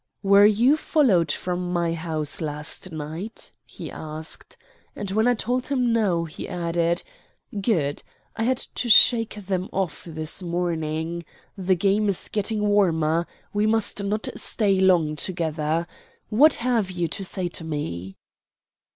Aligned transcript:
"Were 0.23 0.47
you 0.47 0.77
followed 0.77 1.31
from 1.31 1.71
my 1.71 1.93
house 1.93 2.41
last 2.41 2.91
night?" 2.91 3.51
he 3.63 3.91
asked; 3.91 4.57
and 4.95 5.11
when 5.11 5.27
I 5.27 5.35
told 5.35 5.67
him 5.67 5.93
no, 5.93 6.25
he 6.25 6.49
added: 6.49 7.03
"Good; 7.61 8.01
I 8.35 8.41
had 8.41 8.57
to 8.57 8.89
shake 8.89 9.35
them 9.35 9.69
off 9.71 10.03
this 10.05 10.41
morning. 10.41 11.23
The 11.55 11.75
game 11.75 12.09
is 12.09 12.29
getting 12.29 12.67
warmer. 12.67 13.27
We 13.53 13.67
must 13.67 14.03
not 14.03 14.27
stay 14.37 14.79
long 14.79 15.17
together. 15.17 15.85
What 16.29 16.55
have 16.55 16.89
you 16.89 17.07
to 17.09 17.23
say 17.23 17.47
to 17.49 17.63
me?" 17.63 18.17